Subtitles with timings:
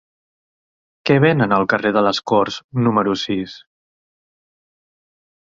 [1.09, 2.57] Què venen al carrer de les Corts
[2.87, 3.55] número sis?